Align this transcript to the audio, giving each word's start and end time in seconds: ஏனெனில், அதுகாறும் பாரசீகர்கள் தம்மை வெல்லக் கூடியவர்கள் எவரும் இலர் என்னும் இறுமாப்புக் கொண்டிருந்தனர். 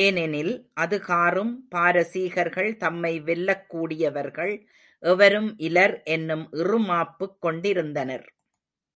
ஏனெனில், 0.00 0.52
அதுகாறும் 0.80 1.50
பாரசீகர்கள் 1.70 2.76
தம்மை 2.76 3.20
வெல்லக் 3.20 3.66
கூடியவர்கள் 3.66 4.54
எவரும் 5.02 5.50
இலர் 5.58 6.02
என்னும் 6.04 6.48
இறுமாப்புக் 6.52 7.38
கொண்டிருந்தனர். 7.40 8.26